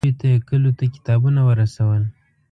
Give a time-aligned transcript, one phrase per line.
[0.03, 2.03] دوی ته یې کلیو ته کتابونه ورسول.